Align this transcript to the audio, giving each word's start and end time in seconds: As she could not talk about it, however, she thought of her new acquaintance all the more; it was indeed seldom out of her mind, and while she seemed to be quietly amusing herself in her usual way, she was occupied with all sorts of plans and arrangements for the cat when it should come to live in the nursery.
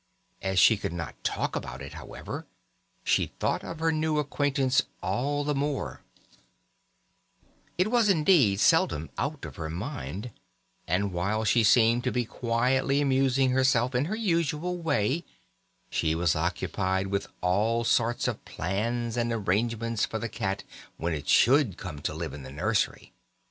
As 0.41 0.57
she 0.57 0.77
could 0.77 0.93
not 0.93 1.23
talk 1.23 1.55
about 1.55 1.79
it, 1.79 1.93
however, 1.93 2.47
she 3.03 3.27
thought 3.39 3.63
of 3.63 3.77
her 3.77 3.91
new 3.91 4.17
acquaintance 4.17 4.81
all 5.03 5.43
the 5.43 5.53
more; 5.53 6.01
it 7.77 7.91
was 7.91 8.09
indeed 8.09 8.59
seldom 8.59 9.11
out 9.19 9.45
of 9.45 9.57
her 9.57 9.69
mind, 9.69 10.31
and 10.87 11.13
while 11.13 11.43
she 11.43 11.63
seemed 11.63 12.03
to 12.05 12.11
be 12.11 12.25
quietly 12.25 12.99
amusing 12.99 13.51
herself 13.51 13.93
in 13.93 14.05
her 14.05 14.15
usual 14.15 14.75
way, 14.81 15.23
she 15.91 16.15
was 16.15 16.35
occupied 16.35 17.05
with 17.05 17.27
all 17.41 17.83
sorts 17.83 18.27
of 18.27 18.43
plans 18.43 19.15
and 19.15 19.31
arrangements 19.31 20.03
for 20.03 20.17
the 20.17 20.29
cat 20.29 20.63
when 20.97 21.13
it 21.13 21.27
should 21.29 21.77
come 21.77 21.99
to 22.01 22.13
live 22.15 22.33
in 22.33 22.41
the 22.41 22.49
nursery. 22.51 23.13